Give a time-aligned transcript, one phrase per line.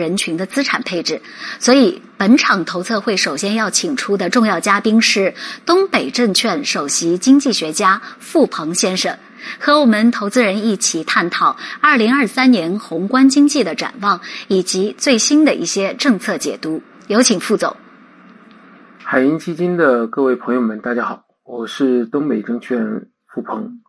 [0.00, 1.20] 人群的资产配置。
[1.60, 5.34] 所以，本场投测会首先要请出的重要嘉宾是
[5.66, 9.16] 东北证券首席经济学家付鹏先生，
[9.58, 16.82] 和我们投资人一起探讨二零二三年宏观经济的展望以及最新的一些政策解读。
[17.06, 17.76] 有请副总。
[19.04, 23.80] 海银基金的各位朋友们，大家好，我是东北证券付鹏。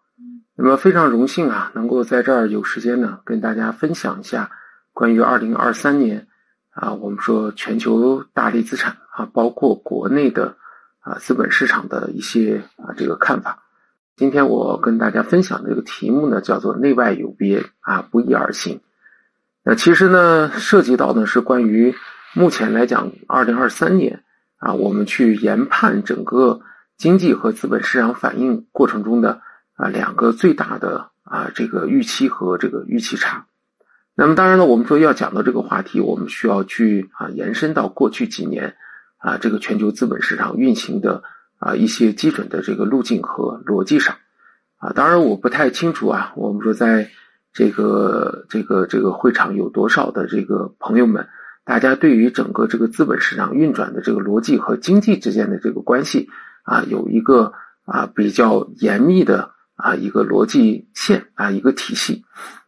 [0.55, 4.49] 那么非常荣幸啊，能够在这儿有时间呢，跟大家分享一下
[4.93, 6.27] 关于二零二三年
[6.69, 10.57] 啊，我们说全球大类资产啊，包括国内的
[10.99, 13.63] 啊资本市场的一些啊这个看法。
[14.15, 18.81] 今天我跟大家分享的这个题目呢，叫做内外有别啊，不一而行。
[19.63, 21.95] 那其实呢，涉及到呢是关于
[22.33, 24.23] 目前来讲，二零二三年。
[24.57, 26.61] 啊，我们去研判整个
[26.95, 29.41] 经济和资本市场反应过程中的
[29.73, 33.47] 啊两个最大的啊这个预期和这个预期差。
[34.15, 38.75] 那么当然了，我们说要讲到这个话题，我们需要去啊延伸到过去几年
[39.17, 41.23] 啊这个全球资本市场运行的
[41.57, 44.17] 啊一些基准的这个路径和逻辑上。
[44.77, 47.09] 啊，当然我不太清楚啊，我们说在
[47.53, 51.27] 这个这个这个会场有多少的这个朋友们。
[51.63, 56.27] 大家对于整个这个资本市场运转的这个逻辑和经济之间的这个关系
[56.63, 57.53] 啊，有一个
[57.85, 62.25] 啊比较严密的啊一个逻辑线啊一个体系。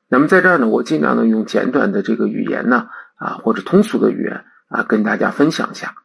[0.10, 5.96] 那么在这儿呢，我尽量的用简短的这个语言呢啊或者通俗的语言啊跟大家分享一下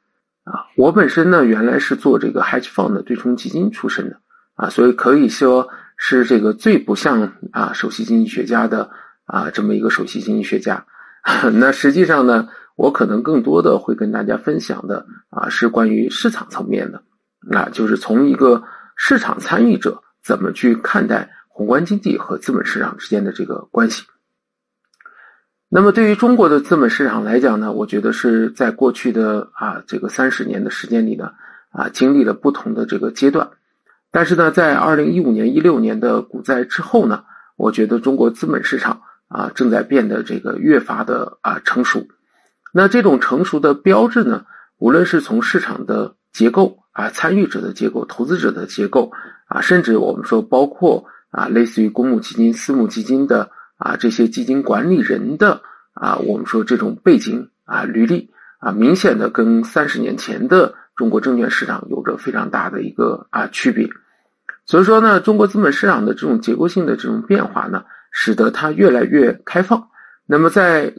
[0.44, 0.66] 啊。
[0.77, 4.16] 我本身呢原来是做这个 hedge fund 的对冲基金出身的
[4.55, 8.90] 啊，所以可以说是这个最不像啊首席经济学家的
[9.27, 10.84] 啊这么一个首席经济学家。
[11.55, 12.48] 那实际上呢。
[12.78, 17.02] 我可能更多的会跟大家分享的啊，是关于市场层面的，
[17.50, 18.62] 啊，就是从一个
[18.94, 21.28] 市场参与者怎么去看待
[21.59, 24.05] 宏观经济和资本市场之间的这个关系。
[25.69, 31.33] 那么对于中国的资本市场来讲呢，我觉得是在过去的啊这个三十年的时间里呢，
[31.73, 33.51] 啊经历了不同的这个阶段，
[34.12, 37.24] 但是呢，在二零一五年、一六年的股灾之后呢，
[37.57, 42.07] 我觉得中国资本市场啊正在变得这个越发的啊成熟。
[42.73, 44.45] 那这种成熟的标志呢，
[44.77, 49.11] 无论是从市场的结构啊、参与者的结构、投资者的结构
[49.48, 55.62] 啊，甚至我们说包括啊，类似于公募基金、私募基金的啊这些基金管理人的
[55.92, 63.88] 啊，我们说这种背景啊、履历啊，明显的跟三十年前的中国证券市场有着非常大的一个啊区别。
[64.64, 69.88] 所以说呢，中国资本市场的这种结构性的这种变化呢，使得它越来越开放。
[70.27, 70.94] 那么在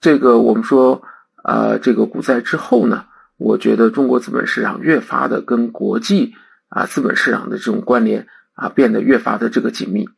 [0.00, 1.02] 这个我们说，
[1.44, 3.04] 呃，这个股灾之后呢，
[3.36, 6.34] 我觉得中国资本市场越发的跟国际
[6.68, 8.26] 啊资本市场的这种关联
[8.56, 10.08] 啊变得越发的这个紧密。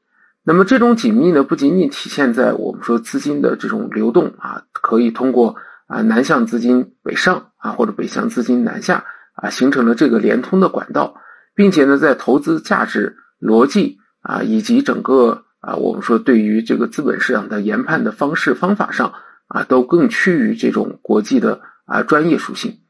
[0.43, 5.56] 那么这种紧密呢，不仅仅体现在我们说资金的这种流动啊，可以通过
[5.87, 9.04] 啊南向资金北上啊，或者北向资金南下
[9.34, 11.21] 啊，形成了这个连通的管道，
[11.54, 19.12] 并且呢，在投资价值逻辑啊以及整个啊我们说对于这个资本市场的研判的方式方法上。
[19.50, 22.81] 啊，都更趋于这种国际的啊专业属性，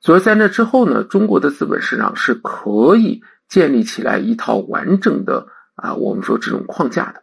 [0.00, 7.22] 所以在那之后呢，中国的资本市场是可以建立起来一套完整的啊，我们说这种框架的。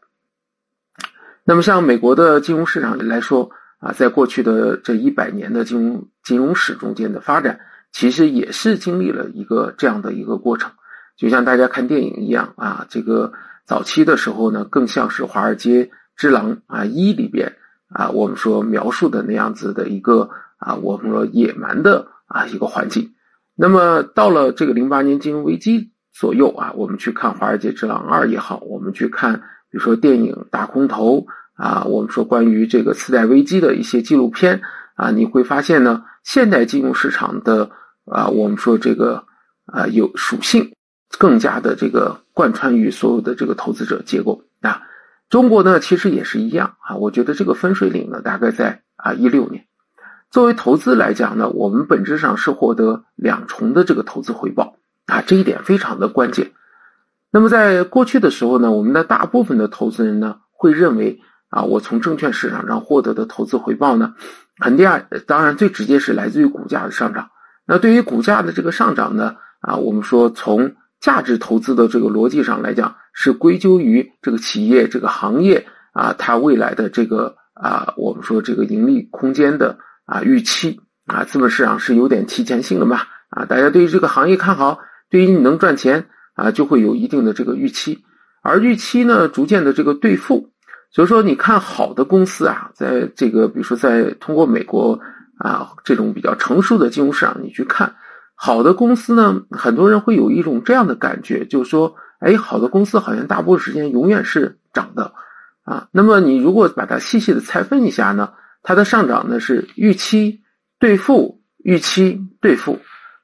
[1.44, 7.60] 那么像美国的金融市场来说啊，在过去的这一百年的金融金融史中间的发展，
[7.92, 10.72] 其实也是经历了一个这样的一个过程，
[11.18, 13.34] 就像大家看电影一样啊，这个
[13.66, 17.58] 早期的时候呢，更像是《华尔街之狼》啊一里边。
[17.94, 20.30] 啊，我们说描述的那样子的一个
[20.60, 23.16] 啊，我们说野蛮的啊一个环境。
[23.54, 29.36] 那么到了这个零八年金融危机左右啊，我们去看《华尔街之狼二》也好，我们去看
[29.70, 31.18] 比如说电影《大空头》
[31.56, 34.62] 啊，我们说关于这个次贷危机的一些纪录片
[34.96, 37.72] 啊，你会发现呢，现代金融市场的
[38.06, 39.24] 啊，我们说这个
[39.66, 40.74] 啊有属性
[41.18, 44.82] 更加的这个贯穿于所有的这个投资者结构啊。
[45.30, 46.98] 中国呢，其实也是一样啊。
[46.98, 49.66] 我觉得这个分水岭呢，大概在啊一六年。
[50.30, 54.76] 作为投资来讲呢，我们本质上是获得两重的这个投资回报
[55.12, 56.52] 啊，这一点非常的关键。
[57.32, 61.20] 那么在过去的时候呢，我们的大部分的投资人呢，会认为
[61.50, 64.14] 啊，我从证券市场上获得的投资回报呢，
[64.62, 67.30] 肯定啊，当然最直接是来自于股价的上涨。
[67.66, 84.80] 那对于股价的这个上涨呢，啊，我们说从价值投资的这个逻辑上来讲，是归咎于这个企业、这个行业啊，它未来的这个啊，我们说这个盈利空间的啊预期啊，资本市场是有点提前性的嘛啊，大家对于这个行业看好，
[85.12, 88.04] 对于你能赚钱啊，就会有一定的这个预期，
[88.42, 90.50] 而预期呢，逐渐的这个兑付，
[90.90, 95.00] 所以说，你看好的公司啊，在这个比如说在通过美国
[95.38, 97.94] 啊这种比较成熟的金融市场，你去看
[98.34, 105.14] 好的公司呢，很多人会有一种这样的感觉，就是说，哎，好的公司好像大部分时间永远是涨的
[105.64, 105.90] 啊。
[105.92, 108.32] 那么你如果把它细细的拆分一下呢，
[108.64, 110.42] 它的上涨呢是预期
[110.80, 112.80] 兑付，预期兑付，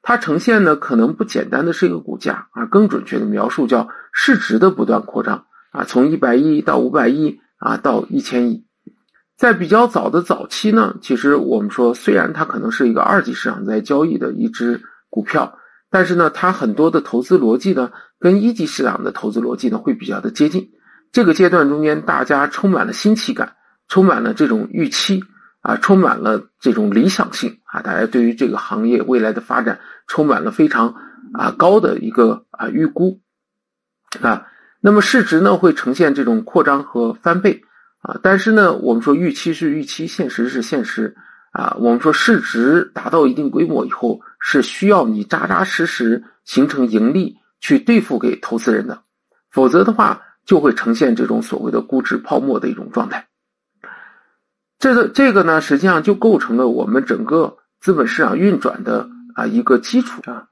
[0.07, 7.41] 它呈现的可能不简单的是一个股价啊，更准确的描述叫市值的不断扩张啊，从一百亿到五百亿。
[7.59, 8.67] 啊，到一千亿，
[9.35, 15.57] 在比较早的早期呢，其实我们说，虽然它可能是一个二级市场在交易的一只股票，
[15.89, 17.89] 但是呢，它很多的投资逻辑呢，
[18.19, 20.69] 跟一级市场的投资逻辑呢会比较的接近。
[21.11, 23.53] 这个阶段中间，大家充满了新奇感，
[23.87, 25.23] 充满了这种预期
[25.67, 30.95] 啊，充满了这种理想性啊，大家对于这个行业未来的发展充满了非常
[31.33, 33.19] 啊高的一个啊预估
[34.21, 34.47] 啊。
[34.79, 37.61] 那么市值呢会呈现这种扩张和翻倍
[37.99, 41.17] 啊，但是呢，我们说预期是预期，现实是现实
[41.51, 41.75] 啊。
[41.81, 49.01] 我们说市值达到一定规模以后，是需要你扎扎实实形成盈利去兑付给投资人的，
[49.51, 53.27] 否则的话就会呈现这种所谓的估值泡沫的一种状态。
[54.79, 60.47] 这个这个呢，实际上就构成了我们整个资本市场运转的啊一个基础啊。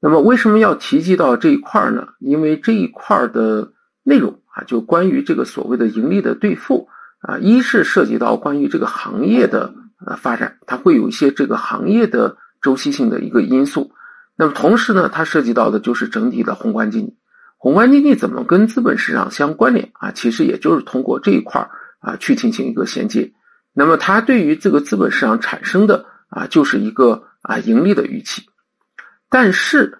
[0.00, 2.08] 那么为什么要提及到这一块呢？
[2.20, 3.72] 因为这一块的
[4.04, 6.88] 内容啊，就关于这个所谓的盈利的兑付
[7.20, 9.74] 啊，一是涉及到关于这个行业的
[10.06, 13.90] 呃发展，它会有一些这个行业的周期性的一个因素。
[14.36, 17.16] 那么同时呢，它涉及到的就是整体的宏观经济。
[17.56, 20.12] 宏观经济怎么跟资本市场相关联啊？
[20.12, 21.68] 其实也就是通过这一块
[21.98, 23.32] 啊去进行一个衔接。
[23.72, 28.42] 那么它对于这个资本市场产生的啊，就是一个啊盈利的预期。
[29.30, 29.98] 但是，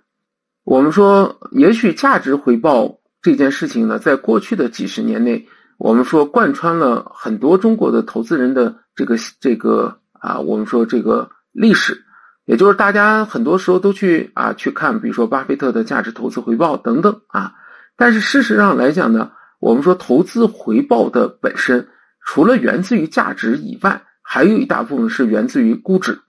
[0.65, 5.47] 我们说，也许价值回报这件事情呢，在过去的几十年内，
[5.77, 12.05] 我们说贯穿了很多中国的投资人的这个这个啊，我们说这个历史，
[12.47, 17.53] 也就是大家很多时候都去啊去看，比如说巴菲特的价值投资回报等等啊。
[17.97, 21.89] 但是事实上来讲呢，我们说投资回报的本身，
[22.25, 26.21] 除了源自于价值以外，还有一大部分是源自于估值。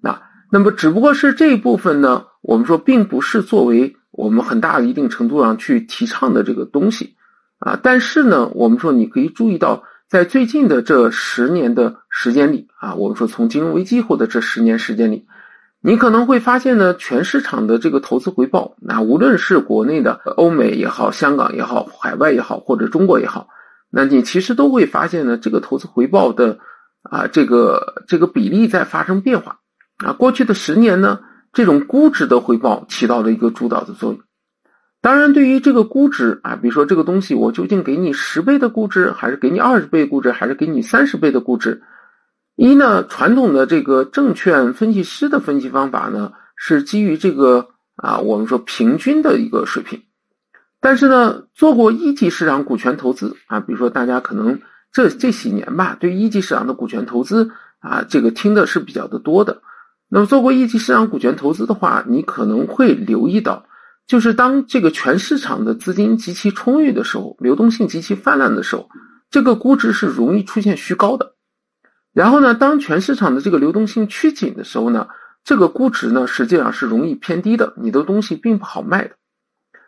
[0.00, 7.16] 那那么，只不过是这一部分呢，我们说并不是作为我们很大的一定程度上去提倡的这个东西
[7.58, 7.78] 啊。
[7.82, 15.26] 但是呢，我们说你可以注意到，在最近的这十年的时间里啊，我们说从金融危机后的这十年时间里，
[15.84, 23.48] 你可能会发现呢，全市场的这个投资回报，那无论是国内的欧美也好，香港也好，海外也好，或者中国也好，
[23.90, 26.58] 那你其实都会发现呢，这个投资回报的
[27.02, 29.58] 啊，这个这个比例在发生变化。
[30.04, 31.18] 啊，过去的十年呢，
[31.52, 34.20] 这种估值的回报起到了一个主导的作用。
[35.00, 41.82] 当然，对于这个估值啊，比如说这个东西，我究竟给你十倍的估值，还是给你二十倍估值，还是给你三十倍的估值？
[42.54, 50.02] 一呢，传统的这个证券分析师的分析方法呢，是基于这个啊，我们说平均的一个水平。
[50.80, 54.60] 但是呢，做过一级市场股权投资啊，比如说大家可能
[54.92, 59.62] 这这几年吧，对一级市场的股权投资啊，这个听的是比较的多的。
[60.08, 63.64] 那么做过一级市场股权投资的话，你可能会留意到，
[64.06, 68.90] 就是当这个全市场的资金极其充裕的时候，流动性极其泛滥的时候，
[69.30, 71.31] 这个估值是容易出现虚高的。
[72.12, 75.08] 然后呢，当全市场的这个流动性趋紧的时候呢，
[75.44, 79.16] 这个估值呢实际上是容易偏低的，你的东西并不好卖的。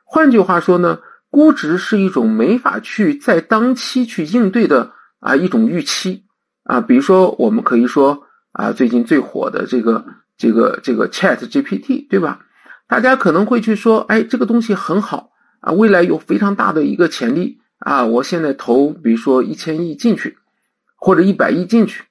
[0.04, 0.98] 换句话说呢，
[1.30, 6.24] 估值是一种没法去在当期去应对的啊一种预期
[6.64, 8.24] 啊，比如说我们可以说。
[8.56, 10.06] 啊，最近最火的这个
[10.38, 12.38] 这个这个 Chat GPT，对吧？
[12.86, 18.04] 大家可能会去说，哎，这个东西很好啊，未来有非常大的一个潜力啊。
[18.04, 20.38] 我现在投，比如说一千亿进去，
[20.94, 22.04] 或者一百亿进去，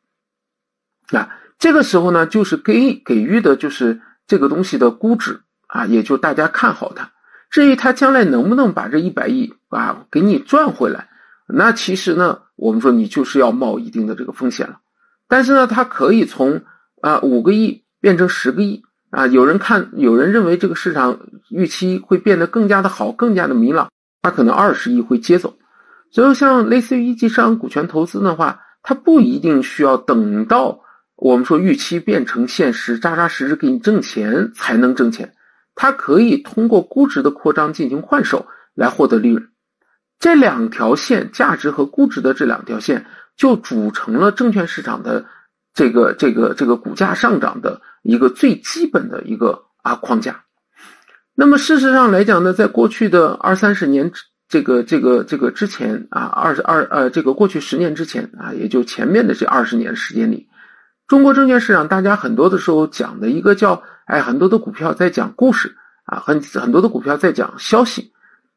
[1.18, 1.30] 啊，
[1.60, 7.12] 这个时候呢，就是给给予的就是这个东西的估值啊，也就大家看好它。
[7.50, 11.08] 至于它将来能不能把这一百亿啊给你赚回来，
[11.48, 14.80] 那其实呢，我们说你就是要冒一定的这个风险了。
[15.28, 16.62] 但是呢，它可以从
[17.02, 19.28] 啊五个亿变成十个亿啊。
[19.28, 23.90] 有人看，有人认为这个市场预期会变得更加的好，更加的明朗，
[24.22, 25.56] 它可能二十亿会接走。
[26.10, 30.80] 所以，像类似于一级市场股权投资的话，它不一定需要等到
[31.16, 35.34] 我们说预期变成现实，扎扎实实给你挣钱才能挣钱。
[35.76, 39.50] 它可以通过估值的扩张进行换手来获得利润。
[40.20, 43.06] 这两条线，价值和估值的这两条线。
[43.36, 45.26] 就组成了证券市场的
[45.74, 50.44] 这个这个这个股价上涨的一个最基本的一个啊框架。
[51.34, 54.12] 那么事实上来讲呢，在过去的二三十年
[54.48, 60.48] 这个这个这个之前啊，二十二呃，这个过去十年之前啊，也就前面的这二十年时间里，
[61.14, 68.12] 中国证券市场大家很多的时候讲的一个叫哎，很多的股票在讲故事啊，很很多的股票在讲消息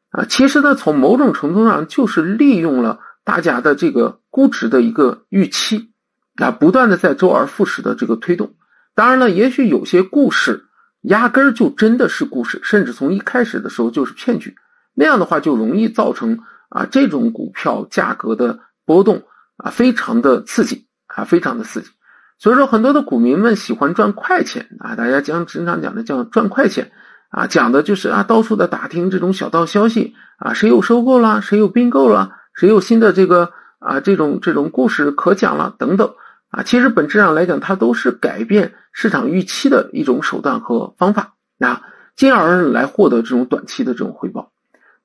[0.09, 5.91] 啊，其实呢，从某种程度上就是利用了大家的这个估值的一个预期
[6.37, 8.55] 啊，不断的在周而复始的这个推动。
[8.95, 10.65] 当然了，也许有些故事
[11.01, 14.55] 压根儿就真的是故事，甚至从一开始的时候就是骗局。
[14.95, 19.21] 那样的话就容易造成啊这种股票价格的波动
[19.57, 21.89] 啊非常的刺激啊非常的刺激，
[22.39, 26.91] 所以说很多的股民们喜欢赚快钱啊，大家讲经常讲的叫赚快钱
[27.29, 36.13] 啊，讲的就是啊到处的打听这种小道消息啊，谁有收购了，谁有并购了，谁有新的这个啊这种这种故事可讲了等等
[36.49, 41.81] 啊，其实本质上来讲，它都是改变市场预期的一种手段和方法啊，
[42.15, 44.51] 进而来获得这种短期的这种回报。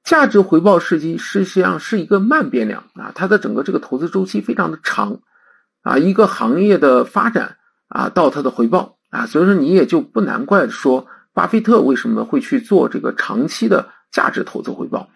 [0.05, 5.21] 价值回报时机实际上是一个慢变量啊，它的整个这个投资周期非常的长
[5.83, 7.57] 啊，一个行业的发展
[7.89, 15.09] 啊到它的回报啊，所以说你也就不难怪说巴菲特为什么会去做这个长期的价值投资回报。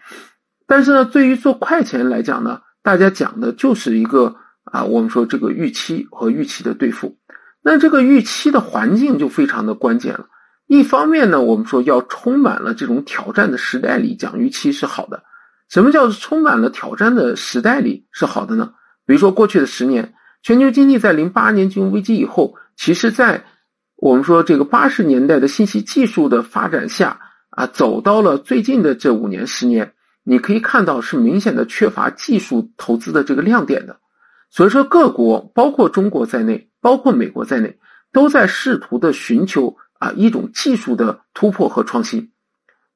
[0.66, 7.16] 但是呢，对于做快钱来讲呢，大家讲的就是一个啊，我们说这个预期和预期的对付，
[7.62, 10.26] 那这个预期的环境就非常的关键了。
[10.66, 15.23] 一方面呢，我们说要充满了这种挑战的时代里讲预期是好的。
[15.68, 18.73] 什么叫充满了挑战的时代里是好的呢？
[19.06, 20.14] 比如说过去的十年，
[20.46, 23.46] 全球经济在零八年金融危机以后，其实在
[23.96, 27.18] 我们说这个八十年代的信息技术的发展下
[27.50, 33.96] 啊，走到了最近的这五年十年，你可以看到是明显的缺乏技术投资的这个亮点的。
[34.48, 37.80] 所以说，各国包括中国在内，包括美国在内，
[38.12, 39.76] 都在试图的寻求。
[39.98, 42.30] 啊，一种技术的突破和创新。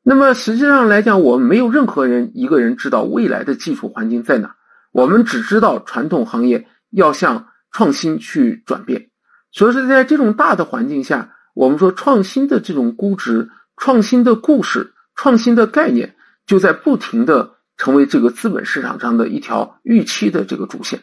[0.04, 4.54] 那么实际上来讲，我们没有任何人一个人知道未来的技术环境在哪，
[4.92, 9.10] 我们只知道传统行业要向创新去转变。
[9.52, 16.14] 所以说，在这种大的环境下，我们说创新的这种估值、创新的故事、创新的概念，
[16.46, 21.02] 就在不停的成为这个资本市场上的一条预期的这个主线。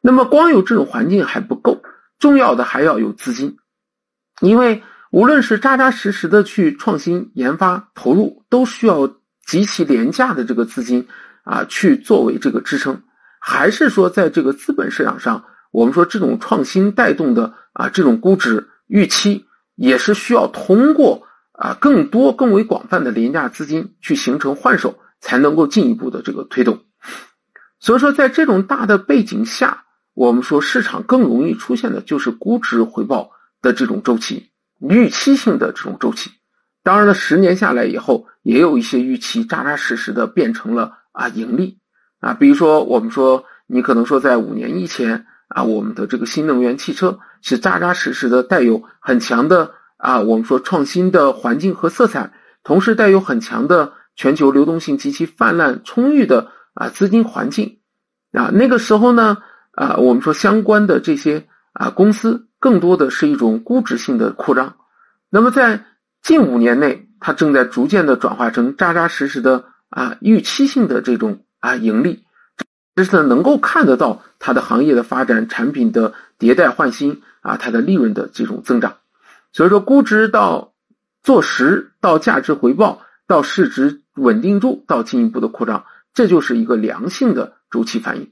[0.00, 1.82] 那么光有这种环境还不够，
[2.18, 3.56] 重要的还要有资金，
[4.40, 4.82] 因为。
[5.10, 9.14] 无论是扎扎实实的去创新研发投入，都需要
[9.46, 11.06] 极其廉价的这个资金
[11.44, 13.00] 啊，去作为这个支撑，
[13.46, 26.84] 还是说在这个资本市场上，我们说这种创新带动的啊这种估值预期，也是需要通过啊更多更为广泛的廉价资金去形成换手，才能够进一步的这个推动。
[27.78, 29.84] 所以说，在这种大的背景下，
[30.14, 34.48] 我们说市场更容易出现的就是估值回报的这种周期。
[34.80, 36.30] 预期性的这种周期，
[36.82, 41.78] 当然了，十年下来以后，也有一些预期扎扎实实的变成了啊盈利
[42.24, 42.32] 啊。
[42.32, 57.78] 比如说，我们说你可能说在五年以前啊，我们的这个新能源汽车是扎扎实实的带有很强的啊，我们说创新的环境和色彩，同时带有很强的全球流动性极其泛滥充裕的啊资金环境
[58.32, 58.50] 啊。
[58.52, 59.36] 那个时候呢
[59.72, 62.46] 啊，我们说相关的这些啊公司。
[62.64, 64.76] 更多的是一种估值性的扩张，
[65.28, 65.84] 那么在
[66.22, 72.24] 近五年内，它正在逐渐的转化成扎扎实实的啊预期性的这种啊盈利，
[72.94, 78.98] 这是能够看得到它的行业的发展、产品的迭代换新啊，它的利润的这种增长。
[79.52, 80.74] 所以说，估值到
[81.22, 88.30] 做实，到价值回报，到市值稳定住，到进一步的扩张，这就是一个良性的周期反应。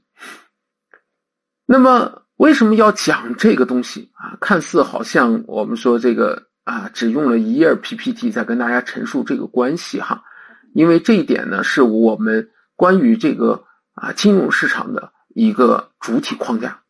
[1.65, 2.19] 那么。
[2.37, 4.35] 为什么要讲这个东西啊？
[4.41, 10.23] 看似好像我们说这个啊，只用了一页 PPT 在跟大家陈述这个关系哈，
[10.73, 16.81] 因为这一点呢，是我们关于这个啊金融市场的一个主体框架。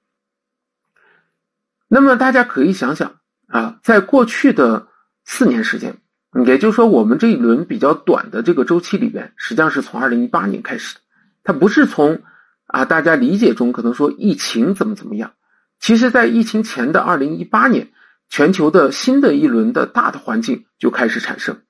[1.88, 4.88] 那么大家可以想想啊，在过去的
[5.26, 5.98] 四年时间，
[6.46, 11.02] 也就是说我们这一轮比较短的这个周期里边，实际上是从二零一八年开始的，
[11.44, 12.24] 它不是从
[12.66, 15.34] 啊大家理解中可能说疫情怎么怎么样。
[15.80, 17.92] 其实，在疫情前的二零一八年，
[18.30, 21.62] 全球的新的一轮的大的环境就开始产生。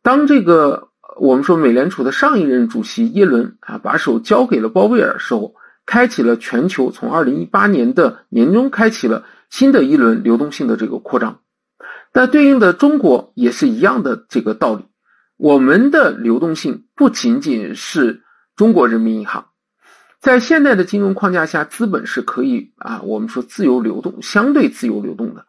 [0.00, 0.89] 当这个
[1.20, 11.40] 我们说美联储的上一任主席耶伦啊，把手交给了鲍威尔的时候，开启了全球从二零一八年的年中开启了新的一轮流动性的这个扩张。
[12.14, 14.86] 那对应的中国也是一样的这个道理，
[15.36, 18.22] 我们的流动性不仅仅是
[18.56, 19.48] 中国人民银行。
[20.20, 25.44] 在现代的金融框架下，资本是可以啊，我们说自由流动，相对自由流动的。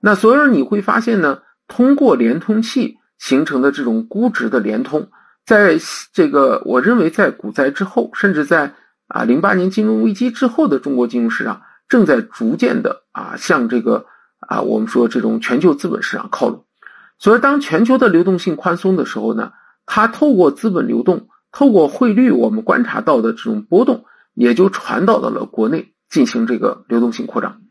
[0.00, 5.08] 那所以你会发现呢，通过连通器形成的这种估值的连通，
[5.46, 5.78] 在
[6.12, 8.74] 这个我认为在股灾之后，甚至在
[9.08, 14.04] 啊零八年金融危机之后的中国金融市场，正在逐渐的啊向这个
[14.40, 16.66] 啊我们说这种全球资本市场靠拢。
[17.18, 19.52] 所以，当全球的流动性宽松的时候呢，
[19.86, 24.04] 它透过资本流动，透过汇率，我们观察到的这种波动，
[24.34, 27.62] 也就传导到了国内进行这个流动性扩张。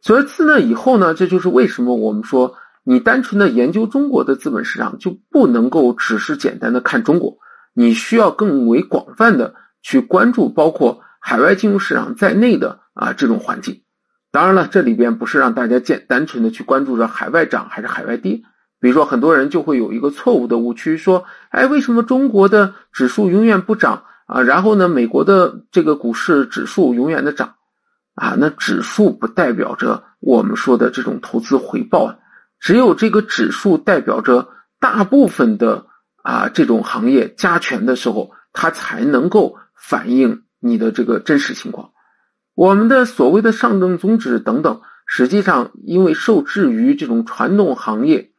[0.00, 2.54] 所以自那以后呢，这就是为什么我们说，
[2.88, 7.38] 你单纯的研究中国的资本市场就不能够只是简单的看中国，
[7.74, 13.82] 你需要更为广泛的去关注包括海外金融市场在内的啊这种环境。
[14.30, 18.42] 当然了，这里边不是让大家简单纯的去关注着海外涨还是海外跌。
[18.78, 24.42] 比如说，很多人就会有一个错误的误区，说，哎，为什么中国的指数永远不涨啊？
[24.42, 27.54] 然后呢，美国的这个股市指数永远的涨。
[28.14, 32.16] 啊，那指数不代表着我们说的这种投资回报啊，
[32.66, 34.48] 只有这个指数代表着
[34.80, 41.92] 大部分的啊这种行业加权的时候，它才能够反映你的这个真实情况。
[42.56, 48.32] 我们的所谓的上证综指等等，实际上因为受制于这种传统行业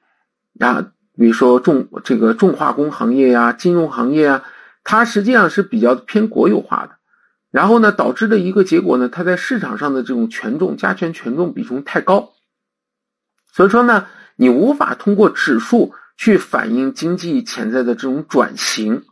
[0.59, 4.43] 啊，比如说重这个重化工行业呀、金融行业啊，
[4.83, 6.97] 它实际上是比较偏国有化的。
[7.49, 12.33] 然后呢，导致的一个结果呢，它在市场上的这种权重加权权重比重太高，
[13.53, 14.05] 所以说呢，
[14.37, 19.03] 你无法通过指数去反映经济潜在的这种转型，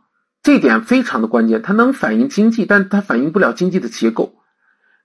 [0.42, 1.60] 这点非常的关键。
[1.60, 4.36] 它能反映经济，但它反映不了经济的结构。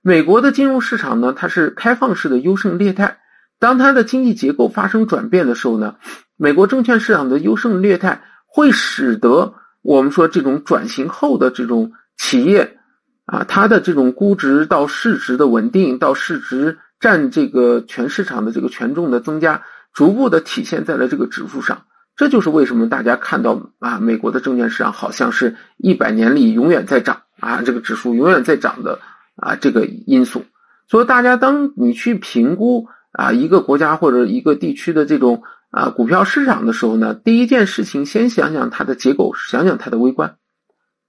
[0.00, 3.18] 美国的金融市场呢，它是开放式的优胜劣汰，
[3.58, 5.96] 当它的经济结构发生转变的时候呢，
[6.36, 12.78] 美国证券市场的优胜劣汰会使得我们说这种转型后的这种企业。
[13.24, 21.84] 啊，它的这种估值到市值的稳定，到市值占这个全市场的这个权重的增加，逐步的体现在了这个指数上。
[22.16, 29.00] 这就是为什么大家看到啊，美国的证券市场好像是一百年里永远在涨啊，这个指数永远在涨的
[29.36, 30.44] 啊这个因素。
[30.88, 40.36] 所以大家当你去评估啊一个国家或者一个地区的这种啊股票市场的时候呢，第一件事情先想想它的结构，想想它的微观。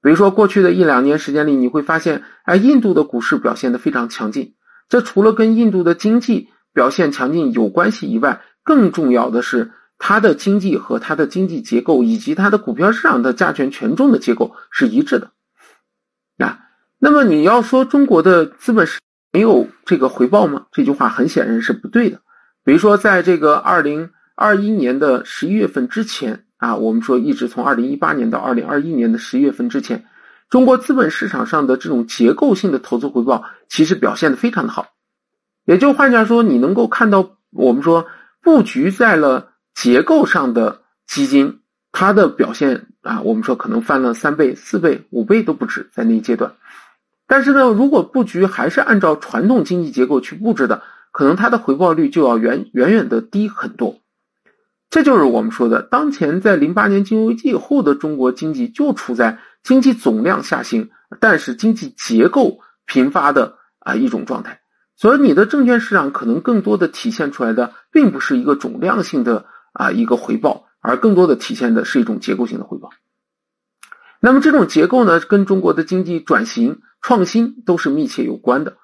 [0.01, 4.53] 比如说，过去的一两年时间里，你会发现，哎，印度的股市表现的非常强劲。
[4.89, 15.31] 这除了跟印度的经济表现强劲有关系以外，更重要的是它的经济和它的经济结构以及它的股票市场的加权权重的结构是一致的。
[16.37, 16.59] 啊，
[16.99, 18.99] 那么你要说中国的资本市
[19.31, 20.65] 没有这个回报吗？
[20.71, 22.21] 这句话很显然是不对的。
[22.63, 26.45] 比如说，在这个二零二一年的十一月份之前。
[26.57, 30.05] 啊，我们说一直从二零一八年到二零二一年的十一月份之前，
[30.49, 34.87] 中国资本市场上的这种结构性的投资回报其实表现的非常的好。
[35.65, 38.07] 也就换句话说，你能够看到我们说
[38.43, 41.61] 布局在了结构上的基金，
[41.93, 46.53] 它的表现啊，我们说可能翻了三倍、四倍、五倍都不止在那一阶段。
[47.25, 54.01] 但是呢，如果布局还是按照传统经济结构去布置的，可能它的回报率就要远远远的低很多。
[54.89, 60.89] 这就是我们说的，当前在零八年金融危机以后的中国经济就处在经济总量下行，
[61.21, 64.59] 但是经济结构频发的啊一种状态。
[64.95, 72.89] 所以你的证券市场可能更多的体现出来的，并不是一个总量性的啊一个回报，而更多的体现的是一种结构性的回报。
[74.19, 78.77] 那么这种结构呢，跟中国的经济转型创新都是密切有关的。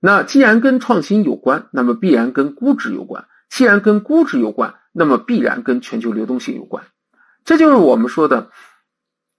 [0.00, 3.26] 那既然跟创新有关，那么必然跟估值有关。
[3.50, 6.84] 既然跟估值有关，那么必然跟全球流动性有关，
[7.44, 8.50] 这就是我们说的，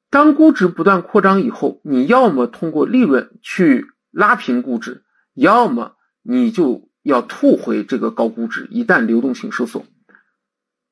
[0.10, 5.04] 当估值不断扩张以后，你要么通过利润去拉平估值，
[5.36, 5.94] 要么
[6.32, 8.68] 你就要吐回这个高估值。
[8.70, 9.84] 一旦流动性收缩，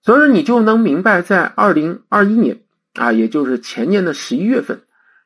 [0.01, 2.61] 所以说你就能明白，在二零二一年
[2.95, 4.81] 啊，也就是前年的十一月份，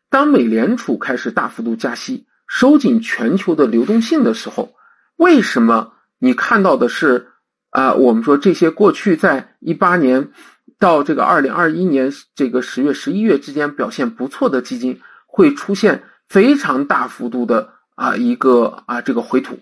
[0.09, 4.73] 当美联储开始大幅度加息，收紧全球的流动性的时候，
[5.15, 7.27] 为什么你看到的是？
[7.69, 10.31] 啊，我们说这些过去在一八年
[10.77, 19.57] 到这个二零二一年这个十月十一月之间表现不错的基金，会出现非常大幅度的啊一个啊这个回吐。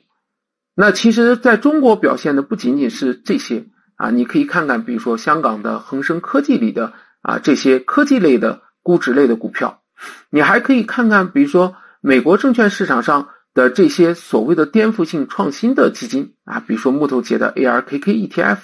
[0.79, 3.65] 那其实在中国表现的不仅仅是这些
[3.97, 9.81] 啊，你可以看看，比如说香港的恒生科技里的啊这些科技类的估值类的股票，
[10.29, 13.27] 你还可以看看，比如说美国证券市场上。
[13.51, 18.57] 的这些所谓的颠覆性创新的基金啊，比如说木头节的 ARKK ETF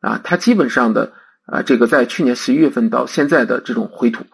[0.00, 1.12] 啊，它基本上的
[1.46, 4.24] 啊这个在去年十一月份到现在的这种回吐，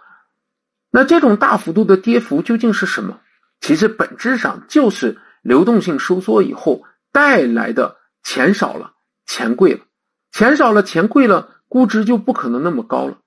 [0.90, 3.18] 那这种大幅度的跌幅究竟是什么？
[3.60, 6.84] 其实本质上就是流动性收缩以后
[7.16, 8.92] 带来的钱少了，
[9.24, 9.80] 钱贵了，
[10.32, 13.20] 钱少了，钱贵了，估值就不可能那么高了。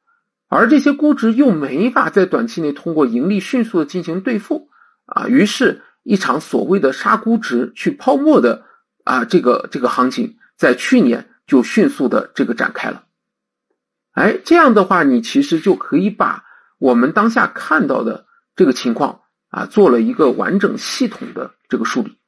[0.48, 4.70] 而这些估值又没法在短期内通过盈利迅速的进行兑付
[5.08, 8.64] 啊，于是，一场所谓的杀估值去泡沫的
[9.06, 13.06] 啊这个这个行情，在去年就迅速的这个展开了。
[14.12, 16.44] 哎，这样的话，你其实就可以把
[16.78, 22.19] 我们当下看到的这个情况啊，做了一个完整系统的这个梳理。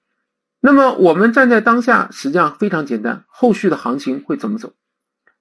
[0.62, 4.74] 那么，我们站在当下，实际上非常简单，后续的行情会怎么走？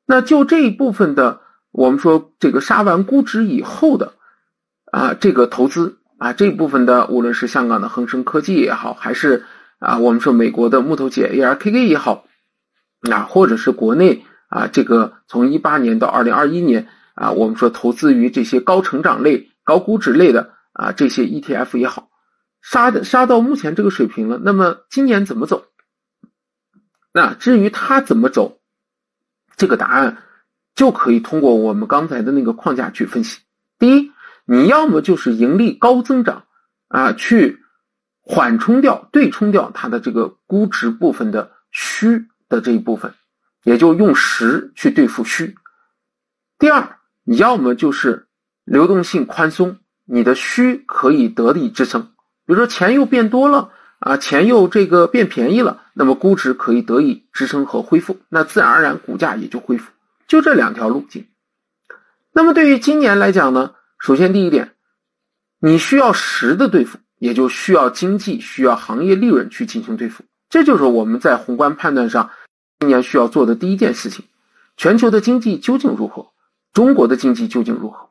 [0.06, 4.14] 那就这一部分的，我们说这个杀完估值以后的
[4.90, 9.44] 啊，这个投资啊，这一部分的，无论是香港的恒生科技也好，还是
[9.78, 12.24] 啊，我们说美国的木头姐 ARKK 也好，
[13.10, 14.24] 啊，或者是国内。
[14.50, 22.09] 啊，这个从一八年到二零二一年啊，我们说投资于这些高成长类、高估值类的啊，这些 ETF 也好，
[22.62, 24.38] 杀的杀到目前这个水平了。
[24.42, 25.66] 那么今年怎么走？
[27.12, 28.60] 那至于它怎么走，
[29.56, 30.22] 这个答案
[30.74, 33.40] 就可以通过我们刚才的那个框架去分析。
[33.78, 34.12] 第一，
[34.44, 36.44] 你要么就是盈利高增长
[36.88, 37.58] 啊，去
[38.20, 43.14] 缓冲掉、对冲掉它的这个估值部分的虚的这一部分。
[43.62, 45.54] 也就用实去对付虚。
[46.58, 48.26] 第二，你要么就是
[48.64, 52.10] 流动性宽松，你的虚可以得力支撑。
[52.50, 59.92] 比如说钱又变多了啊，钱又这个变便宜了，那么估值可以得以支撑和恢复，那自然而然股价也就恢复。
[60.26, 61.28] 就这两条路径。
[62.32, 64.72] 那么对于今年来讲呢，首先第一点，
[65.60, 70.24] 你需要实的对付，也就需要经济、需要行业利润去进行对付。
[70.48, 72.30] 这就是我们在宏观判断上。
[72.80, 74.24] 今年需要做的第一件事情，
[74.76, 76.26] 全球的经济究竟如何？
[76.72, 78.08] 中国的经济究竟如何？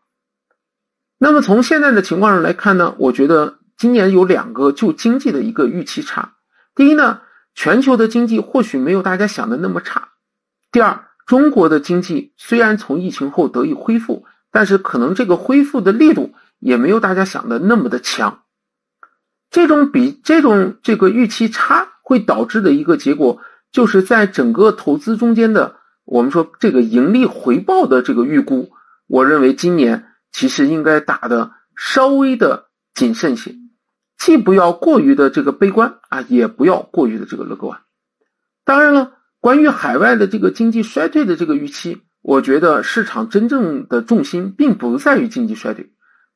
[1.18, 2.96] 那么从现在的情况上来看呢？
[3.00, 6.36] 我觉得今年有两个就经济的一个预期差。
[6.76, 7.22] 第一呢，
[7.56, 10.10] 全球的经济或许没有大家想的那么差。
[10.72, 18.44] 第二，中国的经济虽然从疫情后得以恢复，但是可能这个恢复的力度也没有大家想的那么的强。
[19.50, 23.42] 这种比这种这个预期差会导致的一个结果。
[23.72, 28.72] 就是在整个投资中间的，我们说这个盈利回报的这个预估，
[29.06, 32.66] 我认为今年其实应该打的稍微的
[32.96, 33.54] 谨慎些，
[34.20, 37.80] 既不要过于的这个悲观啊，也不要过于的这个乐观。
[38.66, 45.94] 当然了，关于海外的这个经济衰退的这个预期，我觉得市场真正的重心并不在于经济衰退，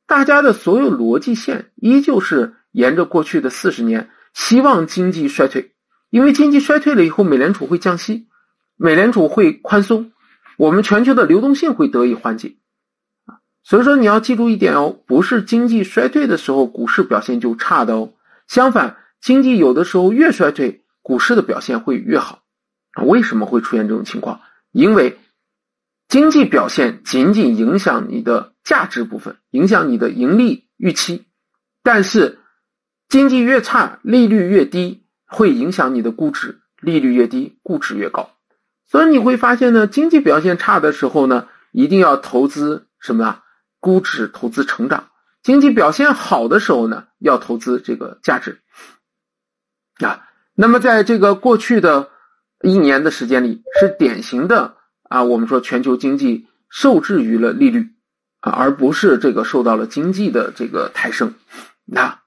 [0.08, 5.74] 大家的所有逻辑线依旧是沿着过去的四十年，希望经济衰退。
[6.10, 8.28] 因为经济衰退了以后，美联储会降息，
[8.78, 10.13] 美联储会宽松，
[10.58, 12.56] 我们全球的流动性会得以缓解，
[13.63, 18.13] 所以说你要记住一点哦，不是经济衰退的时候股市表现就差的哦，
[18.47, 22.43] 相反，经济有的时候越衰退，股市的表现会越好，
[23.06, 24.41] 为什么会出现这种情况？
[24.71, 25.17] 因为
[26.08, 31.23] 经济表现仅仅影响你的价值部分，影响你的盈利预期，
[31.82, 32.39] 但是
[33.08, 35.02] 经济越差，利率越低。
[35.26, 38.30] 会影响你的估值，利率越低，估值越高。
[38.86, 43.43] 所以你会发现呢，经济表现差的时候呢，一定要投资什么啊？
[43.84, 45.10] 估值投资成长。
[45.41, 48.62] 经济表现好的时候呢，要投资这个价值。
[50.00, 52.10] 啊，那么在这个过去的
[52.62, 54.78] 一年的时间里，是典型的
[55.10, 57.89] 啊，我们说全球经济受制于了利率
[58.39, 61.34] 啊，而不是这个受到了经济的这个抬升。
[61.84, 62.22] 那，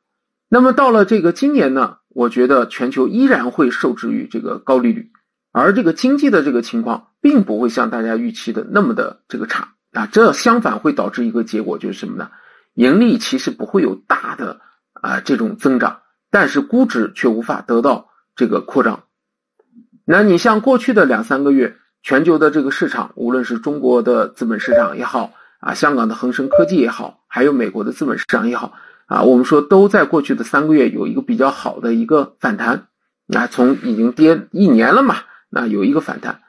[0.51, 1.97] 那么到了这个今年呢？
[2.11, 5.11] 我觉得全球依然会受制于这个高利率，
[5.53, 12.31] 而这个经济的这个情况并不会像大家预期的那么的这个差啊，这相反会导致一个结果就是什么呢？
[12.75, 14.61] 盈利其实不会有大的
[14.93, 19.05] 啊这种增长，但是估值却无法得到这个扩张。
[20.05, 28.75] 那你像过去的两三个月，全球的这个市场，无论是中国的资本市场也好啊，香港的恒生科技也好，还有美国的资本市场也好。
[29.07, 32.89] 啊，我们说都在过去的三个月有一个比较好的一个反弹，
[33.27, 35.17] 那从已经跌一年了嘛，
[35.49, 36.43] 那有一个反弹，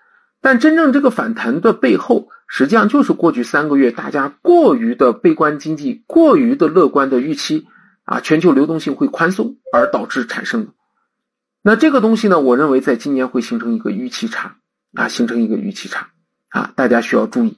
[0.47, 7.67] 但真正这个反弹的背后，实际上就是过去三个月大家过于的悲观经济、过于的乐观的预期
[8.05, 10.71] 啊，全球流动性会宽松而导致产生的。
[11.63, 14.55] 那这个东西呢，我认为在今年会形成一个预期差
[14.93, 16.11] 啊，形成一个预期差
[16.47, 17.57] 啊，大家需要注意。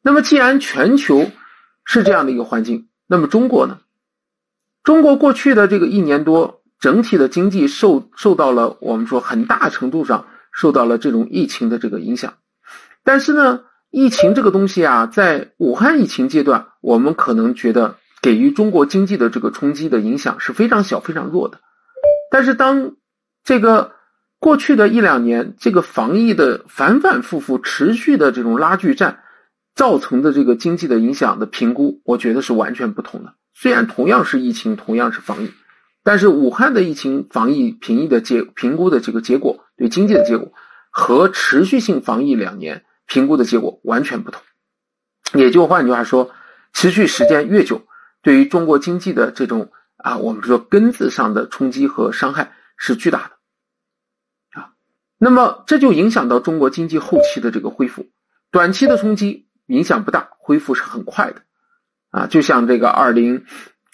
[0.00, 1.32] 那么既然全球
[1.84, 3.80] 是这样的一个环境，那么中国呢？
[4.84, 12.34] 中国过去的这个一年多，整体的经济受受到了我们说很大程度上受到了这种疫情的这个影响。
[13.04, 21.60] 但是呢，疫情这个东西啊，在武汉疫情阶段，我们可能觉得给予中国经济的这个冲击的影响是非常小、非常弱的。
[22.30, 22.96] 但是当
[23.44, 23.92] 这个
[24.38, 29.20] 过去的一两年，这个防疫的反反复复、持续的这种拉锯战，
[29.74, 33.34] 造成的这个经济的影响的评估，我觉得是完全不同的。
[33.54, 35.50] 虽然同样是疫情，同样是防疫，
[36.02, 40.52] 但是武汉的疫情防疫评议的结评估的这个结果，对经济的结果
[40.90, 44.42] 和持续性防疫两年评估的结果完全不同。
[45.34, 46.32] 也就换句话说，
[46.72, 47.82] 持续时间越久，
[48.22, 53.30] 对于中国经济的这种啊，我们说根子上的冲击和伤害是巨大
[54.52, 54.70] 的啊。
[55.18, 58.08] 那么这就影响到中国经济后期的这个恢复，
[58.50, 61.42] 短期的冲击影响不大，恢复是很快的
[62.10, 62.26] 啊。
[62.26, 63.44] 就像这个二零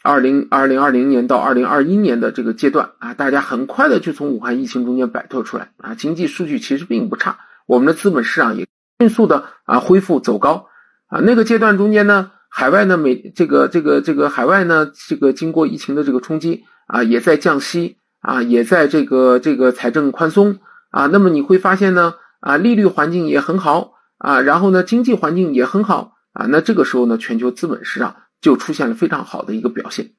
[0.02, 8.66] 二零二零二零年到二零二一年的这个阶段啊，大家很快的就从武汉疫情中间摆脱出来啊，经济数据其实并不差，我们的资本市场也
[8.98, 10.66] 迅速的啊恢复走高。
[11.06, 20.58] 啊，那个阶段中间呢，海外呢，美这个这个这个海外呢，这个经过疫情的这个冲击啊，也在降息啊，也在这个这个财政宽松
[20.90, 30.11] 啊，那么你会发现呢，啊，利率环境也很好啊，然后呢，经济环境也很好啊，那这个时候呢，全球资本市场就出现了非常好的一个表现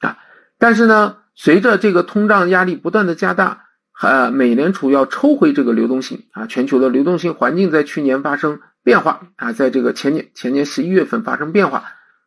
[0.00, 0.18] 啊，
[0.58, 3.64] 但是呢，随着这个通胀压力不断的加大，
[4.02, 8.60] 呃，美联储要抽回这个流动性啊，全球的流动性环境在去年发生。
[8.84, 11.84] 变化啊，在这个前年前年十一月份发生变化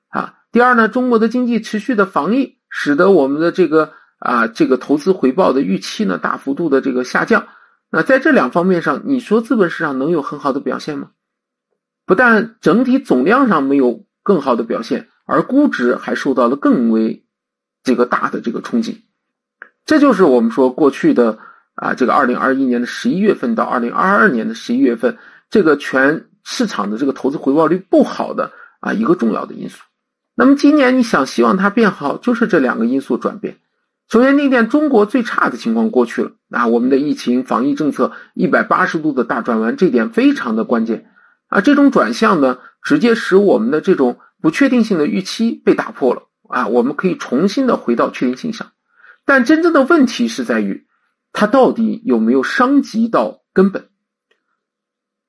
[0.09, 0.35] 啊。
[0.51, 7.47] 第二呢，中国的经济持续的防疫，使得我们的这个啊这个投资回报的预期呢大幅度的这个下降。
[7.89, 11.09] 那在这两方面上，你说资本市场能有很好的表现吗？
[12.05, 17.23] 不但整体总量上没有更好的表现，而估值还受到了更为
[17.83, 19.03] 这个大的这个冲击。
[19.85, 21.39] 这就是我们说过去的
[21.75, 25.17] 啊这个二零二一年的十一月份到二零二二年的十一月份，
[25.49, 26.25] 这个全。
[26.43, 29.83] 市场的这个投资回报率不好的啊一个重要的因素，
[30.33, 33.57] 那么今年你想希望它变好，就是这两个因素转变。
[34.09, 41.11] 首先，第一点，中国最差的情况过去了啊，我们的疫情防疫政策一百八十度的大转弯，这点非常的关键
[41.47, 41.61] 啊。
[41.61, 48.71] 这种转向呢，直接使我们的这种不确定性的预期被打破了啊，我们可以重新的回到确定性上。
[49.23, 50.87] 但真正的问题是在于，
[51.31, 53.89] 它到底有没有伤及到根本？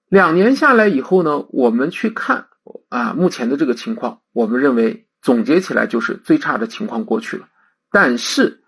[0.09, 2.47] 两年下来以后呢，我们去看
[2.89, 7.49] 啊，目前的这个情况，我们认为总结起来就是最差的情况过去了。
[7.91, 8.63] 但是，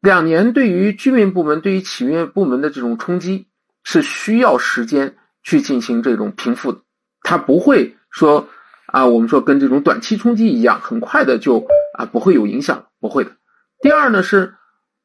[0.00, 3.48] 两年对于居民部门、对于企业部门的这种冲击
[3.84, 6.80] 是需要时间去进行这种平复的，
[7.22, 8.48] 它不会说
[8.92, 11.66] 啊，我们说跟这种短期冲击一样，很快的就
[11.98, 13.32] 啊不会有影响，不会的。
[13.80, 14.54] 第二呢，是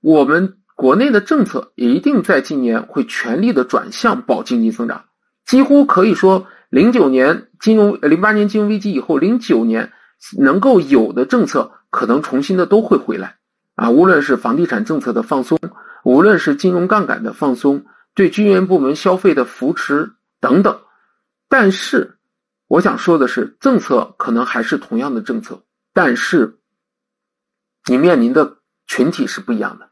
[0.02, 5.06] 我们国内的政策一定在今年会全力的转向保经济增长。
[5.45, 9.93] 几乎可以说，零九年金融、零八年金融危机以后，零九年
[10.38, 13.38] 能够有的政策，可能重新的都会回来
[13.76, 13.89] 啊。
[13.89, 15.58] 无论是房地产政策的放松，
[16.04, 20.78] 无论是金融杠杆的放松，对军营部门消费的扶持等等。
[21.47, 22.17] 但是，
[22.68, 26.60] 我想说的是，政策可能还是同样的政策，但是
[27.86, 29.90] 你面临的群体是不一样的。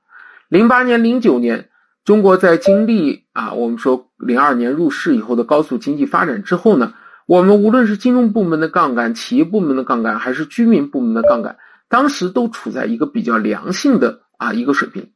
[0.50, 1.70] 零八年、零九年。
[2.04, 6.94] 中国在经历啊，我们说零二年入市以后的高速经济发展之后呢，
[7.26, 11.58] 我们无论是金融部门的杠杆、企业部门的杠杆，还是居民部门的杠杆，
[11.90, 15.14] 当时都处在一个比较良性的啊一个水平。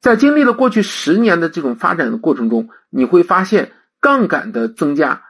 [0.00, 5.24] 在经历了过去十年的这种发展的过程中，你会发现杠杆的增加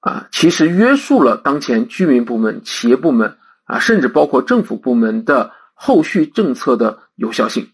[0.00, 7.70] 啊，其实约束了当前居民部门、企业部门啊，甚至包括政府部门的后续政策的有效性。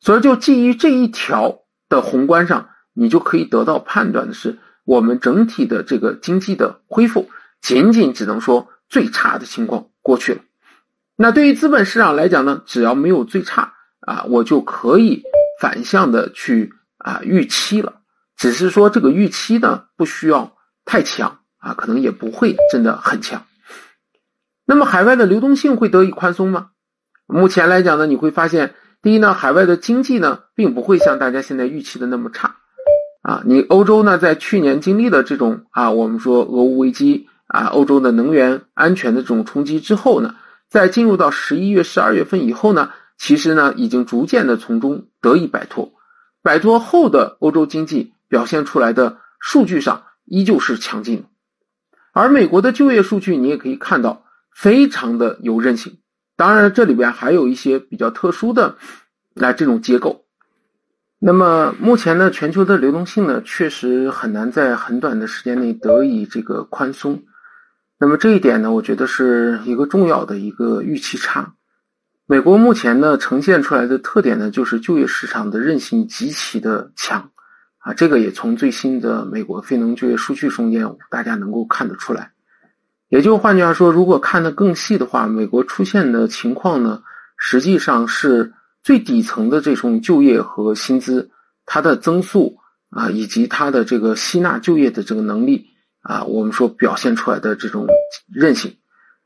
[0.00, 1.58] 所以，就基于这一条。
[1.92, 7.28] 的宏观上，你就可以得到判断的是，我们整体的这个经济的恢复，
[7.60, 10.40] 仅仅只能说最差的情况过去了。
[11.16, 15.22] 那对于资本市场来讲呢，只要没有最差啊，我就可以
[15.60, 18.00] 反向的去啊预期了。
[18.38, 23.44] 只是说这个预期呢，不需要太强啊，可能也不会真的很强。
[24.64, 26.68] 那么海外的流动性会得以宽松吗？
[27.26, 28.74] 目前来讲呢，你会发现。
[29.04, 32.54] 第一呢，海外的经济呢，并不会像大家现在预期的那么差，
[33.22, 40.36] 啊，你欧洲呢，在去年经历了这种啊，我们说俄乌危机啊，欧洲的能源安全的这种冲击之后呢，
[40.68, 45.92] 在进入到十一月、十二月份以后呢，其实呢，已经逐渐的从中得以摆脱，
[46.40, 51.24] 摆脱后的欧洲经济表现出来的数据上依旧是强劲，
[52.12, 55.98] 而美国的就业数据你也可以看到，非常的有韧性。
[56.36, 58.76] 当然，这里边还有一些比较特殊的
[59.34, 60.24] 那这种结构。
[61.18, 67.22] 那么目前呢，全球的流动性呢，确实很难在很短的时间内得以这个宽松。
[67.98, 71.54] 那么这一点呢，我觉得是一个重要的一个预期差。
[72.26, 77.30] 美国目前呢呈现出来的特点呢，就是就业市场的韧性极其的强
[77.82, 82.30] 啊，这个也从最新的美国非农就业数据中间大家能够看得出来。
[83.08, 87.02] 也就换句话说，如果看得更细的话，美国出现的情况呢，
[87.36, 91.30] 实际上是最底层的这种就业和薪资，
[91.66, 92.56] 它的增速
[92.90, 95.66] 啊，以及它的这个吸纳就业的这个能力
[96.02, 97.86] 啊，我们说表现出来的这种
[98.32, 98.76] 韧性。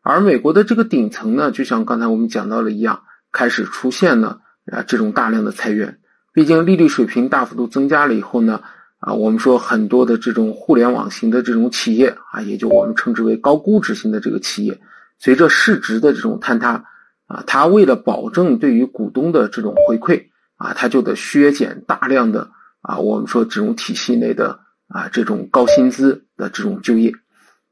[0.03, 4.41] 而美国的这个顶层呢，就像刚才我们讲到了一样，开始出现了
[4.73, 5.99] 啊这种大量的裁员。
[6.37, 8.61] 毕竟利率水平大幅度增加了以后呢。
[8.99, 14.81] 啊，我们说很多的这种互联网型的这种企业啊，也就我们称之为高估值型的这个企业，
[15.19, 16.85] 随着市值的这种坍塌，
[17.27, 20.25] 啊，它为了保证对于股东的这种回馈，
[20.57, 22.49] 啊，它就得削减大量的
[22.81, 27.13] 啊，我们说这种体系内的啊这种高薪资的这种就业，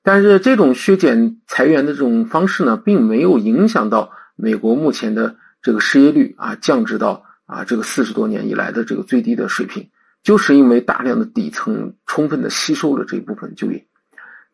[0.02, 7.24] 但是这种削减裁员的这种方式呢，并没有影响到美国目前的这个失业率啊降至到
[7.54, 9.88] 啊这个四十多年以来的这个最低的水平。
[10.22, 13.86] 就是因为大量的底层充分的吸收了这一部分就业，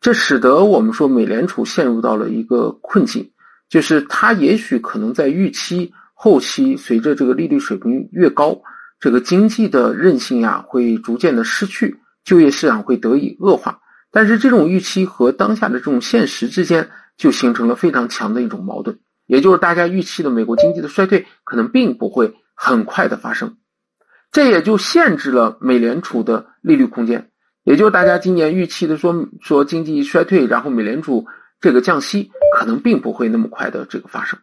[0.01, 3.31] 这使得我们说美联储陷入到了一个困境，
[3.69, 8.61] 就是它也许可能在预期后期随着这个利率水平越高，
[8.99, 13.79] 这个经济的韧性呀会逐渐的失去，就业市场会得以恶化，
[14.11, 23.57] 但是这种预期和当下的这种现实之间就形成了非常强的一种矛盾，也就是大家预期的美国经济的衰退可能并不会很快的发生。
[24.31, 27.31] 这也就限制了美联储的利率空间，
[27.63, 31.25] 也就大家今年预期的说说经济衰退，然后美联储
[31.59, 34.39] 这个降息可能并不会那么快的这个发生。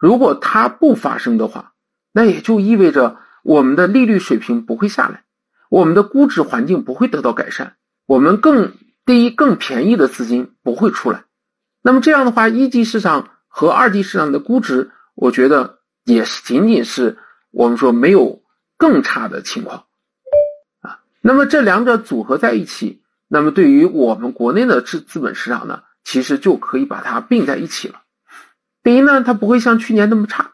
[0.00, 1.74] 如果它不发生的话，
[2.12, 5.22] 那也就意味着我们的利率水平不会下来，
[5.70, 8.72] 我们的估值环境不会得到改善，我们更
[9.06, 11.22] 低更便宜的资金不会出来。
[11.82, 17.16] 那么这样的话，一级市场和二级市场的估值，我觉得也是仅仅是
[17.54, 18.42] 我们说没有。
[18.76, 19.84] 更差的情况，
[20.82, 28.02] 啊，那么这两者组合在一起，那么对于我们国内的资资本市场呢，其实就可以把它并在一起了。
[28.82, 30.50] 第一呢，它不会像去年那么差；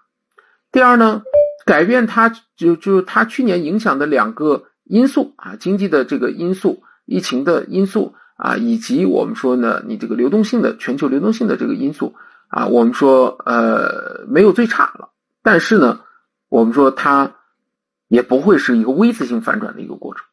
[0.70, 1.22] 第二呢，
[1.64, 12.14] 改变它就就它去年影响的两个因素啊，经济的这个因素、疫情的因素啊，以及我们说呢，你这个流动性的全球流动性的这个因素
[12.48, 15.08] 啊，我们说呃没有最差了，
[15.42, 16.00] 但是呢，
[16.50, 17.36] 我们说它。
[18.12, 20.24] 也不会是一个 V 字形反转的一个过程，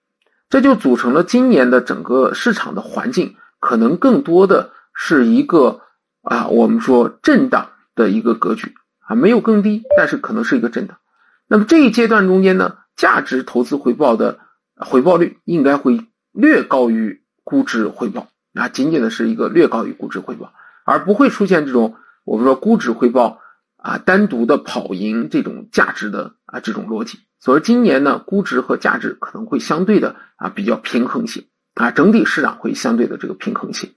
[0.50, 5.82] 这就组成了今年的整个市场的环境，可能更多的是一个
[6.24, 10.98] 啊，我们说震荡的一个格局啊，没有更低，但是可能是一个震荡。
[11.46, 14.40] 那么这一阶段中间呢，价值投资回报的
[14.76, 20.52] 回报率应该会略高于估值回报啊，仅仅的是一个略高于估值回报，
[20.84, 21.94] 而不会出现这种
[22.26, 23.40] 我们说估值回报
[23.78, 27.20] 啊单独的跑赢这种价值的啊这种逻辑。
[27.40, 33.92] 所以今年呢，估值和价值可能会相对的啊比较平衡性啊，整体市场会相对的这个平衡性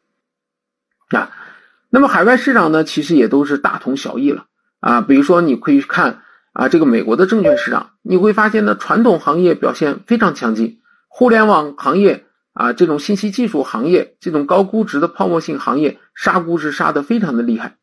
[1.09, 1.33] 啊。
[1.88, 4.45] 那么海外市场呢，其实也都是大同小异了
[4.79, 5.01] 啊。
[5.01, 17.79] 比如说你可以看啊，这个美国的证券市场，你会发现呢，传统行业表现非常强劲，互联网行业啊，这种信息技术行业，这种高估值的泡沫性行业杀估值杀的非常的厉害。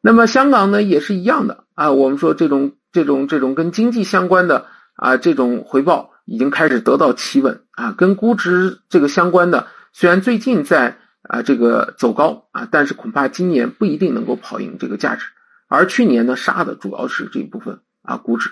[0.00, 4.66] 那么香港呢也是一样的啊，我们说这种这种这种跟经济相关的。
[5.00, 15.24] 啊，这种回报已经开始得到企稳啊，跟估值这个相关的，虽然最近在啊这个走高啊，但是恐怕今年不一定能够跑赢这个价值。
[15.68, 18.50] 而去年呢，杀的主要是这一部分啊估值。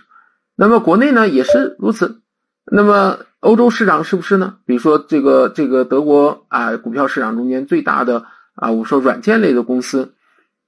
[0.54, 2.20] 那么国内呢也是如此。
[2.70, 4.59] 那么欧洲市场是不是呢？
[4.66, 10.14] 比如说这个这个德国啊股票市场中间最大的啊，我说软件类的公司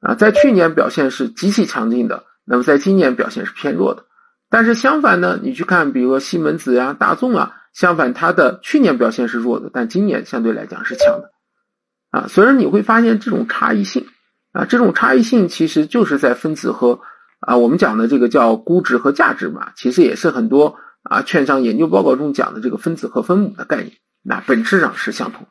[0.00, 4.04] 啊，在去年表现是极其强劲的，那么在今年表现是偏弱的。
[4.50, 11.30] 但是相反呢，你去看，比如说西门子呀、大众啊，相反它的去年表现是弱的，但今年相对来讲是强的，
[12.10, 14.06] 啊，所以你会发现这种差异性，
[14.52, 17.00] 啊，这种差异性其实就是在分子和
[17.40, 25.46] 啊，我们讲的这个叫估值和价值嘛，其实也是很多啊券商研究报告中讲的这个分子和分母的概念，那本质上是相同，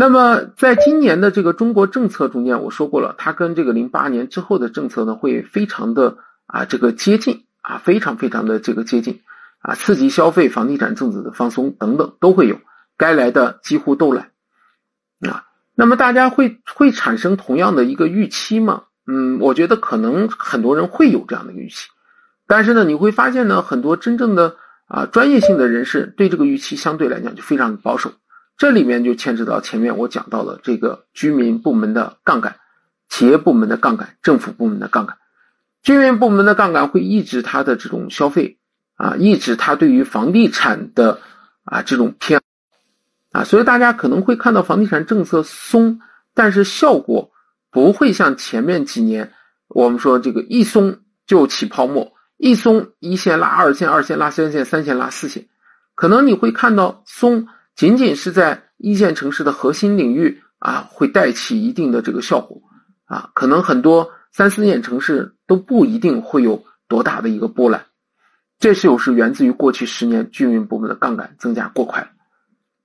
[0.00, 9.22] 那么，在今年的这个中国政策中间，我说过了，它跟这个零八年之后的政策呢，会非常的啊这个接近啊，非常非常的这个接近
[9.58, 12.60] 啊，刺激消费、房地产政策的放松等等都会有，
[12.96, 14.30] 该来的几乎都来
[15.28, 15.46] 啊。
[15.74, 18.84] 那么大家会会产生同样的一个预期吗？
[19.04, 21.88] 嗯，我觉得可能很多人会有这样的预期，
[22.46, 24.54] 但是呢，你会发现呢，很多真正的
[24.86, 28.12] 啊专业性的人士对这个预期相对来讲就非常的保守。
[28.58, 32.56] 这里面就牵扯到前面我讲到的这个居民部门的杠杆、
[33.08, 35.16] 企业部门的杠杆、政府部门的杠杆。
[35.80, 38.58] 居民部门的杠杆会抑制它的这种消费
[38.96, 41.20] 啊，抑制它对于房地产的
[41.62, 42.42] 啊这种偏
[43.30, 46.00] 啊，所以大家可能会看到房地产政策松，
[46.34, 47.30] 但是效果
[47.70, 49.32] 不会像前面几年
[49.68, 55.46] 我们说这个一松就起泡沫，一松一线拉二线，二线拉三线，三线拉四线，
[55.94, 57.46] 可能你会看到松
[57.78, 62.60] 仅仅是在一线城市的核心领域啊，会带起一定的这个效果
[63.04, 67.86] 啊，可能很多三四线城市都不一定会有多大的一个波澜，
[68.58, 72.10] 这就是源自于过去十年居民部门的杠杆增加过快。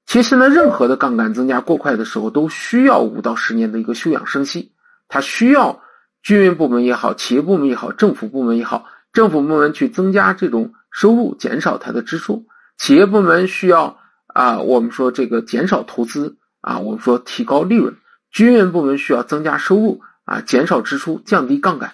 [0.05, 4.73] 其实呢，任何的杠杆增加过快的时候，都需要五到十年的一个休养生息。
[5.07, 5.81] 它需要
[6.21, 12.45] 居民部门也好，企业部门也好，政府部门也好，政府部门去增加这种收入，减少它的支出；
[12.77, 13.97] 企业部门需要
[14.33, 17.93] 啊，我们说这个减少投资啊，我们说提高利润；
[18.31, 21.93] 居民部门需要增加收入啊，减少支出，降低杠杆。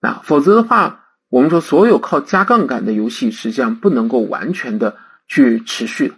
[0.00, 4.96] 啊，否则的话，我们说所有靠加杠杆的游戏，实际上不能够完全的
[5.28, 6.14] 去持续的。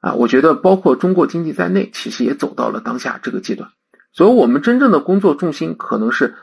[0.00, 3.70] 啊，我觉得包括中国经济在内，其实也走到了当下这个阶段，
[4.12, 6.36] 所以我们真正的工作重心可能是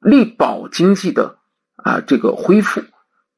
[0.00, 1.38] 力保经济的
[1.76, 2.82] 啊这个恢复，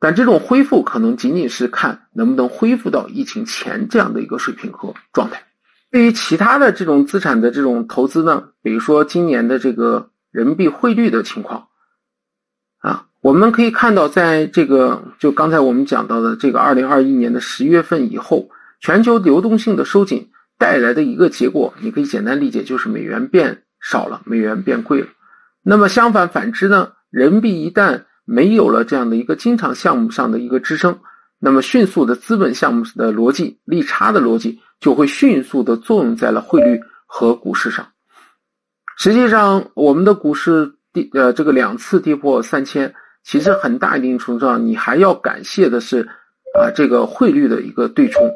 [0.00, 5.44] 但这种恢复可能仅仅是看能不能恢复到疫情前这样的一个水平和状态。
[5.90, 11.68] 对于其他的这种资产的这种投资呢，比如说今年的这个人民币汇率的情况，
[12.78, 18.50] 啊，我们可以看到，在这个就刚才我们讲到的这个二零二一年的十月份以后。
[18.80, 25.08] 全球流动性的收紧带来的一个结果，你可以简单理解，就是美元变少了，美元变贵了。
[25.64, 26.92] 那么相反反之呢？
[27.10, 30.98] 人民币一旦没有了这样的一个经常项目上的一个支撑，
[31.38, 37.88] 那么迅速的资本项目的逻辑、利差的逻辑就会迅速的作用在了汇率和股市上。
[38.98, 46.02] 实际上，我们的股市跌呃这个两次跌破三千，其实很大一定程度上，你还要感谢的是
[46.54, 48.30] 啊这个汇率的一个对冲。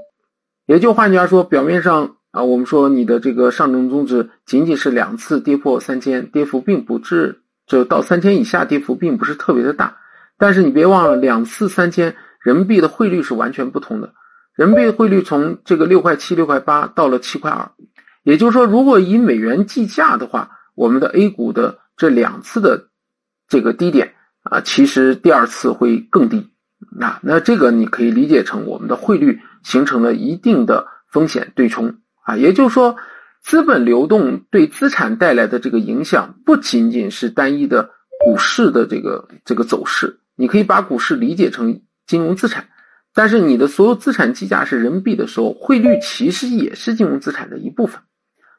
[0.65, 9.99] 也就换句话说，表面上啊，我们说你的这个上证综指仅仅是两次跌破三千，跌幅并不至，就到三千以下跌幅并不是特别的大。
[10.39, 14.15] 但是你别忘了，两次三千，人民币的汇率是完全不同的。
[14.55, 17.71] 人民币汇率从这个六块七、六块八到了七块二，
[18.23, 22.89] 也就是说，如果以美元计价的话，我们的 A 股的这两次的
[23.49, 26.51] 这个低点啊，其实第二次会更低。
[26.91, 29.41] 那那这个你可以理解成我们的汇率。
[29.63, 32.97] 形成了一定的风险对冲啊，也就是说，
[33.43, 37.91] 资本流动对资产带来的这个影响不仅仅是单一的
[38.25, 42.69] 股市的这个这个走势，你可以把股市理解成金融资产，
[43.13, 48.01] 但是你的所有资产计价是人民币的时候，汇率其实也是金融资产的一部分，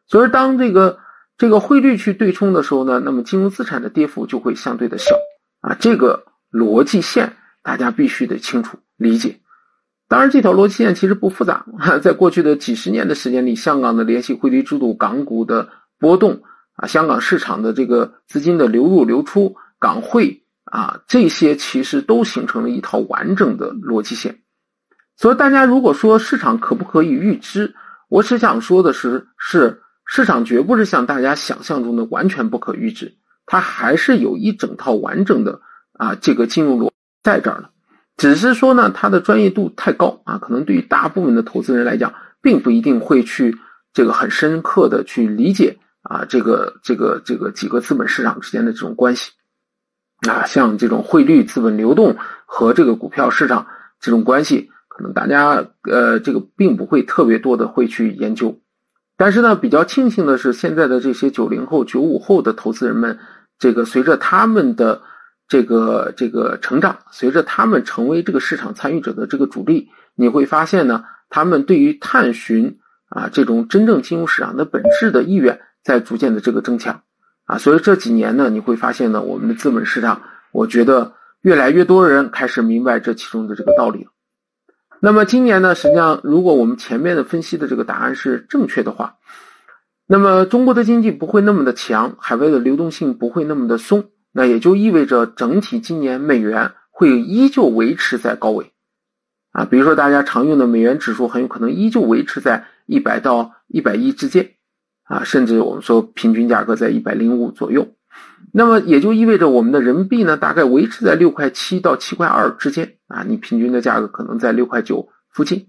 [0.05, 0.99] 所以当这个
[1.37, 5.15] 这个汇率去对冲的时候呢，那么金融资产的跌幅就会相对的小
[5.61, 9.39] 啊，这个逻辑线大家必须得清楚理解。
[10.13, 11.65] 当然，这条逻辑线其实不复杂。
[12.03, 16.43] 在过去的几十年的时间里，香港的联系汇率制度、港股的波动
[16.75, 24.41] 啊，香港市场的这个资金的流入流出、港汇啊，这些其实都形成了一套完整的逻辑线。
[25.17, 27.73] 所以，大家如果说市场可不可以预知，
[28.07, 33.15] 我只想说的是，是市场绝不是像大家想象中的完全不可预知，
[33.47, 35.59] 它还是有一整套完整的
[35.93, 36.91] 啊这个金融逻
[37.23, 37.69] 在这儿呢。
[38.15, 43.57] 只是说呢，它的专业度太高啊，可能对于大部分的投资人来讲，并不一定会去
[43.91, 49.31] 这个很深刻的去理解啊，这个这个这个几个资本市场之间的这种关系
[50.29, 53.65] 啊，像这种汇率、资本流动和这个股票市场
[53.99, 58.59] 这种关系，可能大家呃这个并不会特别多的会去研究。
[59.17, 63.17] 但是呢，比较庆幸的是，现在的这些九零后、九五后的投资人们，
[63.57, 65.01] 这个随着他们的。
[65.47, 72.79] 这个这个成长，随着他们成为这个市场参与者的这个主力，你会发现呢，他们对于探寻
[73.09, 77.01] 啊这种真正金融市场的本质的意愿在逐渐的这个增强
[77.45, 80.21] 啊，所以这几年呢，你会发现呢，我们的资本市场，
[80.51, 84.11] 我觉得越来越多人开始明白这其中的这个道理了。
[85.01, 89.17] 那么今年呢，实际上如果我们前面的分析的这个答案是正确的话，
[90.07, 94.05] 那么中国的经济不会那么的强，海外的流动性不会那么的松。
[94.35, 98.71] 那也就意味着整体今年美元会依旧维持在高位，
[99.51, 104.53] 啊，比如说大家常用的美元指数很有可能依旧维持在一百到一百一之间，
[105.03, 107.89] 啊，甚至我们说平均价格在一百零五左右，
[108.51, 115.67] 那么也就意味着我们的人民币呢大概维持在六块七到七块二之间，啊，你平均的价格可能在六块九附近，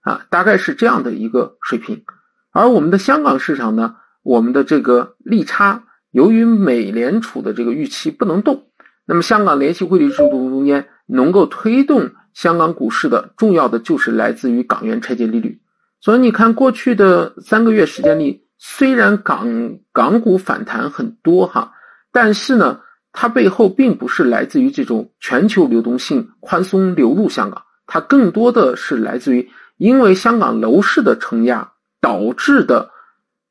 [0.00, 2.02] 啊，大概是这样的一个水平，
[2.50, 5.82] 而我们的香港市场呢，我们的这个利差。
[6.16, 8.68] 由于美联储的这个预期不能动，
[9.04, 15.60] 那么香港联系汇率制度中间能够推动香港股市的重要的就是来自于港元拆借利率，
[16.00, 21.74] 所以你看过去的三个月时间里，虽然港港股反弹很多哈，
[22.12, 22.80] 但是呢，
[23.12, 32.88] 它背后并不是来自于这种全球流动性宽松流入香港，它更多的是来自于因为香港楼市的承压导致的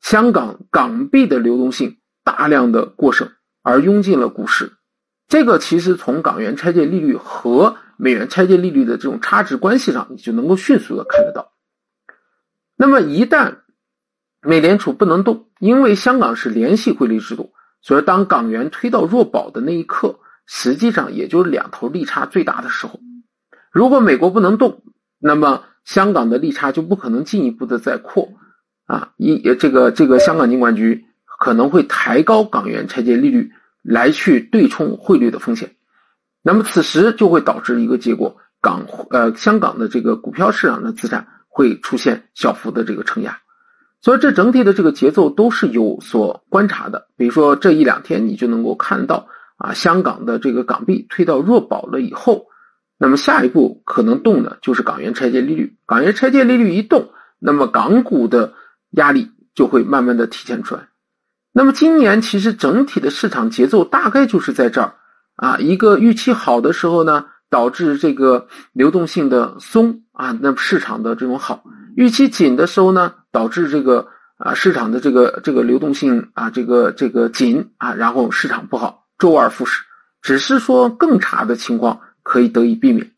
[0.01, 4.73] 香港港币的流动性大量的过剩而涌进了股市。
[5.29, 11.53] 这个其实从港元拆借利率和美元拆借利率的这种差值关系上，你就能够迅速的看得到。
[12.75, 13.59] 那么一旦
[14.41, 22.99] 美联储不能动，因为香港是联系汇率制度，所以当港元推到弱保的那一刻，实际上也就是两头利差最大的时候。
[23.71, 24.83] 如果美国不能动，
[25.19, 28.29] 那么香港的利差就不可能进一步的再扩
[28.85, 29.13] 啊！
[29.17, 31.05] 一这个这个香港金管局
[31.45, 33.51] 可能会抬高港元拆借利率。
[33.87, 35.75] 来去对冲汇率的风险，
[36.41, 43.37] 那么此时就会导致一个结果，港呃香港的这个股票市场的资产会出现小幅的这个承压，
[44.01, 47.09] 所以这整体的这个节奏都是有所观察的。
[47.15, 49.27] 比如说这一两天你就能够看到
[49.57, 52.47] 啊，香港的这个港币推到弱保了以后，
[52.97, 58.53] 那么下一步可能动的就是港元拆借利率，港元拆借利率一动，那么港股的
[58.89, 60.87] 压力就会慢慢的体现出来。
[61.57, 64.95] 那么今年其实整体的市场节奏大概就是在这儿
[65.37, 71.63] 啊，一个预期好的时候呢，导致这个流动性的松啊，那么市场的这种好；
[71.95, 79.81] 预期紧的时候呢，导致这个啊市场的这个这个流动性啊这个这个紧啊，然后市场不好，周而复始。
[80.21, 83.13] 只是说更差的情况可以得以避免。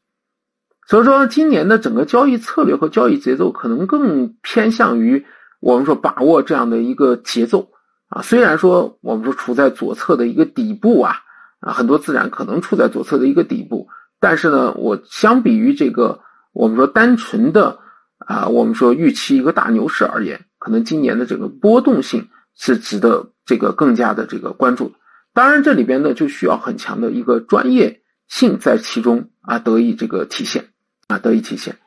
[0.88, 5.26] 所以说今年的整个交易策略和交易节奏可能更偏向于
[5.60, 7.70] 我们说把握这样的一个节奏。
[8.10, 11.16] 啊，虽然说我们说处在左侧的一个底部啊，
[11.60, 13.90] 啊，很多资产可能处在左侧的一个底部，
[14.20, 16.22] 但是呢，我相比于这个
[16.54, 17.80] 我们说单纯的
[18.20, 24.94] 啊，我们说预期一个大牛市而言，可能今年的这个波动性是值得这个更加的这个关注。
[25.34, 30.70] 当然，这里边呢就需要很强的一个专业性在其中啊得以这个体现
[31.08, 31.78] 啊得以体现。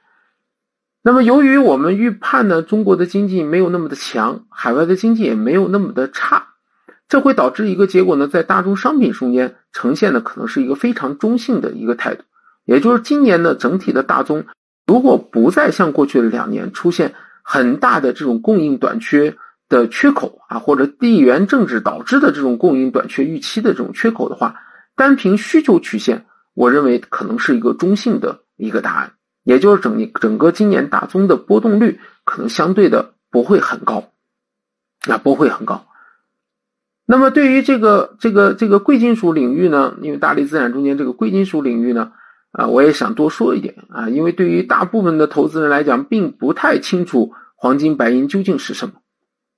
[1.02, 6.48] 那么，由于我们预判呢，中国的经济没有那么的强，海外的经济也没有那么的差，
[7.08, 12.24] 这会导致一个结果呢，在大宗商品中间呈现的可能是一个非常中性的一个态度，
[12.66, 14.44] 也就是今年呢整体的大宗，
[14.86, 19.34] 如果不再像过去的两年出现很大的这种供应短缺
[19.70, 24.54] 的缺口啊，或者地缘政治导致的这种供应短缺预期的这种缺口的话，
[24.96, 29.12] 单凭需求曲线，我认为可能是一个中性的一个答案。
[29.42, 34.10] 也就是整整个今年大宗的波动率可能相对的不会很高，
[35.08, 35.86] 啊不会很高。
[37.06, 42.12] 那么对于这个这个这个贵金属领域呢，因为大类资产中间这个贵金属领域呢，
[42.52, 48.94] 啊我也想多说一点啊，因为对于大部分的投资人来讲，并不太清楚黄金白银究竟是什么。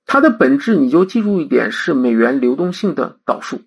[0.05, 3.61] 它的本质你就记住一点是美元流动性的导数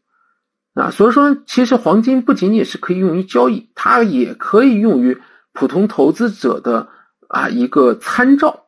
[0.74, 5.18] 啊，所以说其实黄金不仅仅是可以用于交易，它也可以用于。
[5.56, 6.86] 普通投资者的
[7.28, 8.66] 啊一个参照，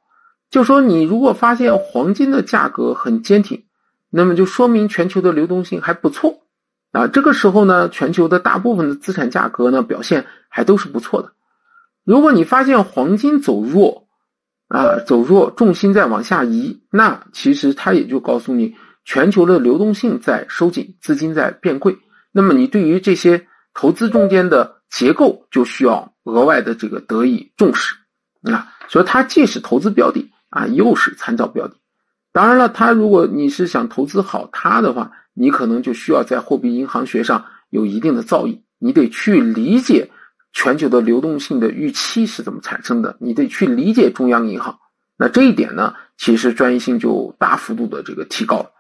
[0.51, 3.63] 就说你如果发现黄金的价格很坚挺，
[4.11, 6.41] 那么就说明全球的流动性还不错
[6.91, 7.07] 啊。
[7.07, 11.33] 这个时候呢，全球的大部分的资产价格呢表现还都是不错的。
[12.05, 14.09] 如果你发现黄金走弱
[14.69, 18.75] 啊走弱，重心在往下移，那其实它也就告诉你
[19.05, 21.99] 全球的流动性在收紧，资金在变贵。
[22.33, 24.79] 那么你对于这些投资中间的。
[24.91, 27.97] 结构就需要额外的这个得以重视
[28.43, 31.75] 啊，所以它既是投资标的啊，又是参照标的。
[32.33, 40.11] 当然了，它如果你是想投资好它的话，你可能就需要在货币银行学上有一定的造诣，你得去理解
[40.53, 44.79] 全球的流动性的预期是怎么产生的，你得去理解中央银行。
[45.17, 48.71] 那这一点呢，其实专业性就大幅度的这个提高了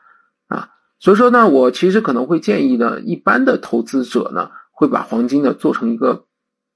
[0.48, 0.68] 啊。
[1.00, 4.50] 所以说呢，我其实可能会建议呢，一般的投资者呢。
[4.80, 6.26] 会把黄金呢做成一个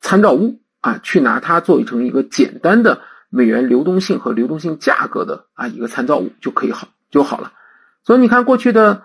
[0.01, 7.51] 参照物啊，去拿它做成一个简单的美元流动性和流动性价格的啊一个参照物就可以好就好了。
[8.05, 9.03] 所以你看过去的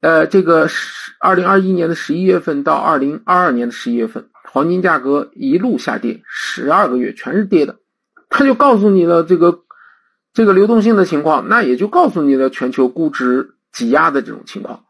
[0.00, 7.76] 呃这个十二零二一年的十一月份到二零二二年的十一月份，黄金价格一路下跌，十二个月全是跌的，
[8.28, 9.60] 它就告诉你了这个
[10.34, 14.84] 这个流动性的情况，那也就告诉你了全球估值挤压的这种情况。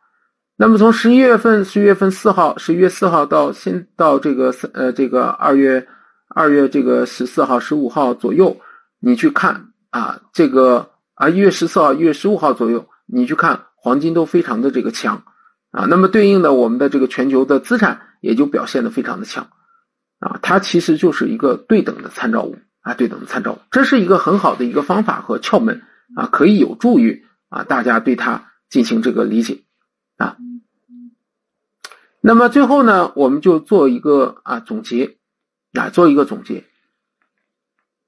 [0.57, 5.87] 那么从十一月份，十一月份四号，十一月四号到现到这个呃这个二月
[6.29, 8.61] 二月这个十四号、十五号左右，
[8.99, 15.23] 你去看啊，这个啊一月十四号、一月十五号左右，你去看黄金都非常的这个强
[15.71, 15.87] 啊。
[15.87, 19.49] 那么对应的我们的这个全球的资产也就表现的非常的强
[20.19, 20.39] 啊。
[20.43, 25.83] 它其实就是一个对等的参照物啊对等的参照物，这是一个很好的一个方法和窍门
[26.17, 29.63] 啊，可以有助于啊大家对它进行这个理解
[30.17, 30.37] 啊。
[32.21, 35.19] 那么最后呢，我们就做一个啊总结
[35.79, 36.65] 啊，做一个总结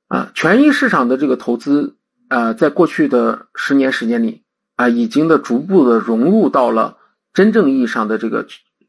[0.08, 1.96] 啊，权益市场的这个投资
[2.28, 4.44] 啊，在过去的十年时间里
[4.76, 6.98] 啊，已经的逐步的融入到了
[7.32, 8.46] 真正意义上的这个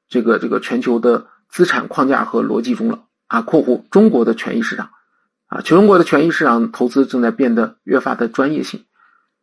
[0.07, 3.41] 这个这个全球的资产框架和逻辑中了啊。
[3.41, 4.91] 括弧中国的权益市场
[5.47, 8.85] 啊，全中国的权益市场投资正在变得越发的专业性。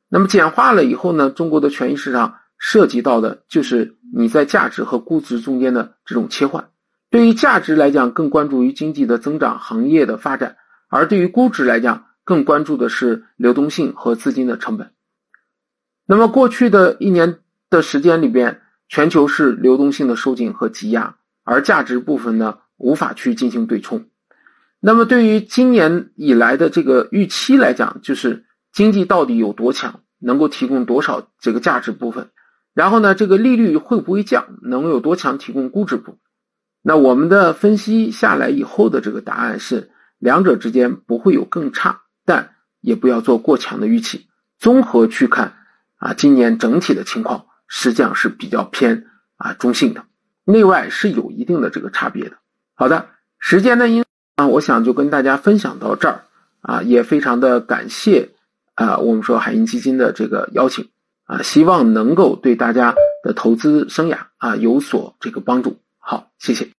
[0.09, 2.39] 那么简化了以后呢，中国的权益市场。
[2.59, 6.71] 涉及到的就是你在价值和估值中间的这种切换。
[7.11, 10.57] 对于价值来讲，更关注于经济的增长、行业的发展；
[10.89, 14.91] 而对于估值来讲，更关注的是流动性和资金的成本。
[16.07, 17.39] 那么过去的一年
[17.71, 24.07] 的时间里边，全球是流动性的收紧和挤压，而价值部分呢无法去进行对冲。
[24.81, 32.31] 那么对于今年以来的这个预期来讲，就是经济到底有多强，能够提供多少这个价值部分。
[32.75, 34.59] 然后呢，这个利率会不会降？
[34.63, 36.19] 能有多强提供估值部分？
[36.89, 44.29] 那我们的分析下来以后的这个答案是，两者之间不会有更差，但也不要做过强的预期。
[44.57, 45.55] 综合去看
[45.97, 49.07] 啊，今年整体的情况实际上是比较偏
[49.37, 50.05] 啊中性的，
[50.45, 52.37] 内外是有一定的这个差别的。
[52.75, 53.09] 好的，
[53.41, 54.05] 时间的因
[54.37, 56.23] 啊，我想就跟大家分享到这儿
[56.61, 58.31] 啊，也非常的感谢
[58.77, 60.89] 啊，我们说海银基金的这个邀请。
[61.25, 65.81] 啊，希望能够对大家的投资生涯啊有所这个帮助。
[66.09, 66.71] 好，谢谢。